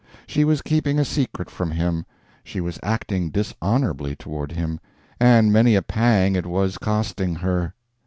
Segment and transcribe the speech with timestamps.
[0.25, 2.07] She was keeping a secret from him,
[2.43, 4.79] she was acting dishonorably toward him,
[5.19, 7.75] and many a pang it was costing her.